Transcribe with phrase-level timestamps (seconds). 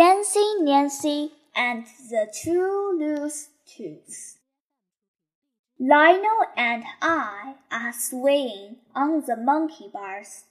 [0.00, 4.38] Fancy Nancy and the Too-Loose Tooths.
[5.78, 10.44] Lionel and I are swinging on the monkey bars.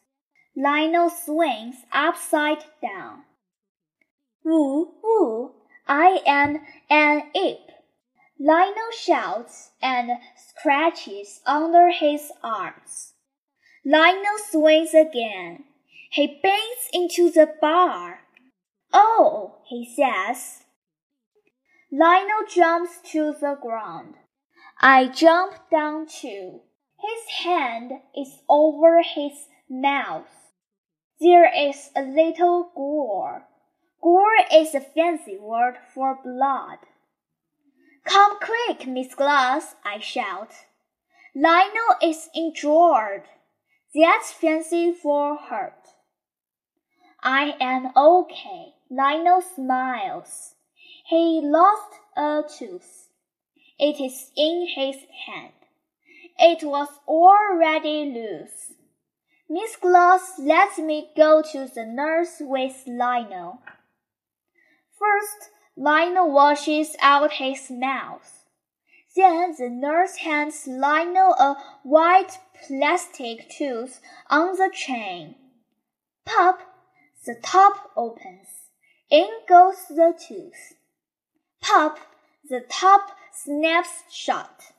[0.55, 3.23] Lionel swings upside down.
[4.45, 5.53] Woo, woo,
[5.87, 6.59] I am
[6.91, 7.71] an ape.
[8.39, 13.13] Lionel shouts and scratches under his arms.
[13.83, 15.63] Lionel swings again.
[16.11, 18.19] He bends into the bar.
[18.93, 20.63] Oh, he says.
[21.91, 24.15] Lionel jumps to the ground.
[24.79, 26.61] I jump down too.
[26.99, 30.51] His hand is over his mouth.
[31.19, 33.43] There is a little gore.
[34.01, 36.79] Gore is a fancy word for blood.
[38.05, 40.53] Come quick, Miss Glass, I shout.
[41.35, 43.23] Lionel is injured.
[43.93, 45.89] That's fancy for hurt.
[47.21, 48.73] I am okay.
[48.91, 50.55] Lionel smiles.
[51.05, 53.09] He lost a tooth.
[53.77, 54.95] It is in his
[55.27, 55.53] hand.
[56.39, 58.73] It was already loose.
[59.47, 63.61] Miss Glass lets me go to the nurse with Lionel.
[64.97, 68.45] First, Lionel washes out his mouth.
[69.15, 75.35] Then the nurse hands Lionel a white plastic tooth on the chain.
[76.25, 76.61] Pop!
[77.25, 78.58] The top opens.
[79.09, 80.75] In goes the tooth.
[81.61, 81.97] Pop!
[82.47, 84.73] The top snaps shut.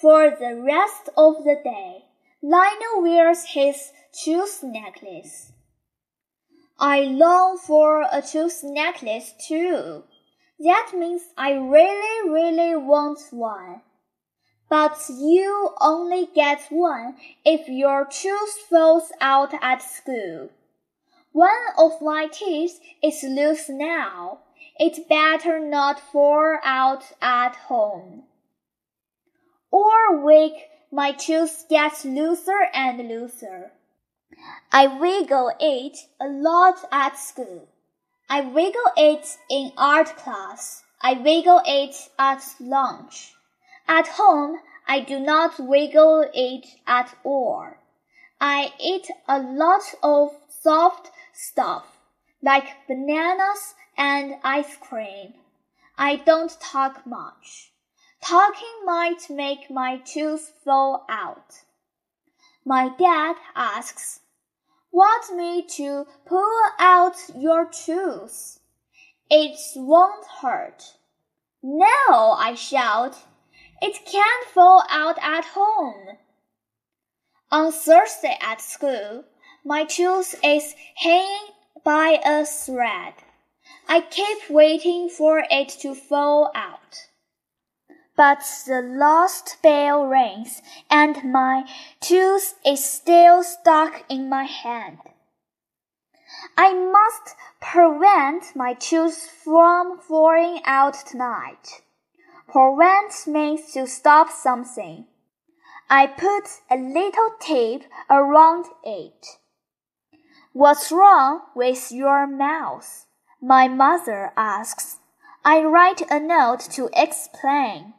[0.00, 2.06] For the rest of the day,
[2.42, 5.52] Lionel wears his tooth necklace.
[6.78, 10.04] I long for a tooth necklace too.
[10.58, 13.82] That means I really, really want one.
[14.70, 20.48] But you only get one if your tooth falls out at school.
[21.32, 24.40] One of my teeth is loose now.
[24.78, 28.24] It better not fall out at home.
[29.70, 33.72] Or week, my tooth gets looser and looser.
[34.70, 37.68] I wiggle it a lot at school.
[38.28, 40.82] I wiggle it in art class.
[41.00, 43.32] I wiggle it at lunch.
[43.88, 47.70] At home, I do not wiggle it at all.
[48.40, 51.98] I eat a lot of soft stuff,
[52.42, 55.34] like bananas and ice cream.
[55.98, 57.72] I don't talk much.
[58.24, 61.62] Talking might make my tooth fall out.
[62.64, 64.20] My dad asks,
[64.92, 68.60] Want me to pull out your tooth?
[69.30, 70.96] It won't hurt.
[71.62, 73.16] No, I shout.
[73.80, 76.18] It can't fall out at home.
[77.50, 79.24] On Thursday at school,
[79.64, 81.48] my tooth is hanging
[81.84, 83.14] by a thread.
[83.88, 87.08] I keep waiting for it to fall out.
[88.16, 91.64] But the last bell rings and my
[92.00, 94.98] tooth is still stuck in my hand.
[96.56, 101.82] I must prevent my tooth from falling out tonight.
[102.48, 105.06] Prevent means to stop something.
[105.88, 109.26] I put a little tape around it.
[110.54, 113.06] What's wrong with your mouth?
[113.40, 114.98] My mother asks.
[115.42, 117.94] I write a note to explain.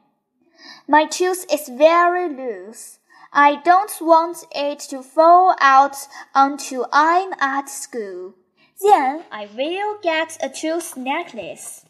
[0.88, 3.00] My tooth is very loose.
[3.34, 5.96] I don't want it to fall out
[6.36, 8.36] until I'm at school.
[8.80, 11.86] Then I will get a tooth necklace.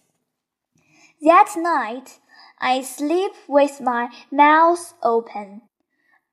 [1.22, 2.20] That night,
[2.60, 5.64] I sleep with my mouth open.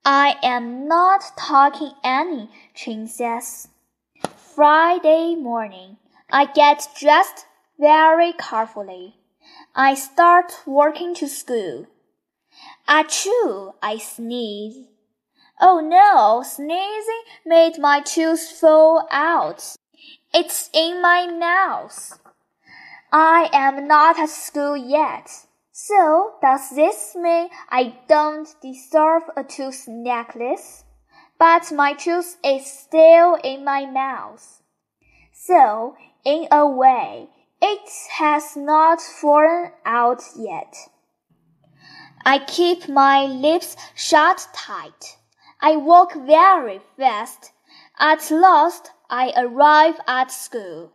[0.05, 2.49] I am not talking any,
[3.09, 3.69] says.
[4.55, 5.97] Friday morning,
[6.29, 7.47] I get dressed
[7.79, 9.15] very carefully.
[9.77, 11.87] I start walking to school.
[12.89, 13.75] Achoo!
[13.81, 14.83] I sneeze.
[15.61, 19.77] Oh no, sneezing made my tooth fall out.
[20.35, 22.19] It's in my mouth.
[23.13, 25.31] I am not at school yet.
[25.71, 30.85] So, does this mean I don't deserve a tooth necklace?
[31.41, 34.61] But my tooth is still in my mouth.
[35.33, 37.31] So, in a way,
[37.63, 37.89] it
[38.19, 40.77] has not fallen out yet.
[42.27, 45.17] I keep my lips shut tight.
[45.63, 47.53] I walk very fast.
[47.99, 50.93] At last, I arrive at school.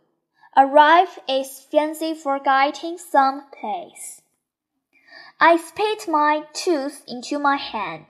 [0.56, 4.22] Arrive is fancy for getting some place.
[5.40, 8.06] I spit my tooth into my hand.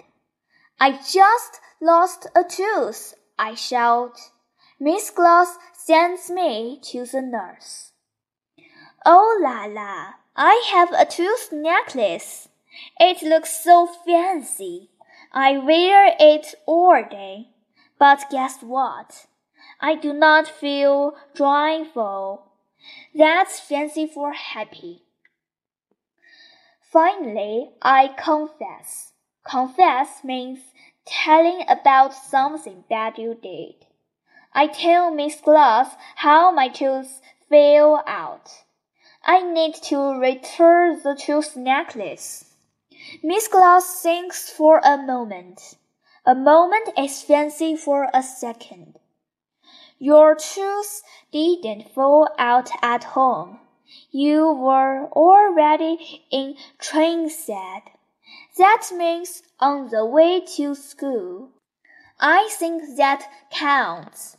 [0.78, 4.18] I just lost a tooth, I shout.
[4.78, 7.92] Miss Glass sends me to the nurse.
[9.04, 12.48] Oh la la, I have a tooth necklace.
[13.00, 14.90] It looks so fancy.
[15.32, 17.48] I wear it all day.
[17.98, 19.26] But guess what?
[19.80, 22.52] I do not feel joyful.
[23.14, 25.02] That's fancy for happy.
[26.92, 29.12] Finally, I confess.
[29.48, 30.60] Confess means
[31.06, 33.86] telling about something that you did.
[34.52, 38.50] I tell Miss Glass how my tooth fell out.
[39.24, 42.44] I need to return the tooth necklace.
[43.22, 45.76] Miss Glass thinks for a moment.
[46.24, 48.98] A moment is fancy for a second.
[49.98, 51.02] Your tooth
[51.32, 53.60] didn't fall out at home.
[54.10, 57.84] You were already in transit.
[58.58, 61.50] That means on the way to school.
[62.18, 64.36] I think that counts.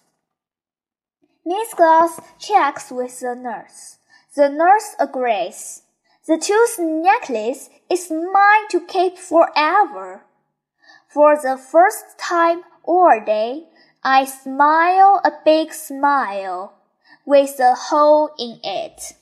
[1.45, 3.99] Miss Glass checks with the nurse.
[4.35, 5.83] The nurse agrees.
[6.27, 10.23] The tooth necklace is mine to keep forever.
[11.07, 13.67] For the first time all day,
[14.03, 16.73] I smile a big smile
[17.25, 19.13] with a hole in it.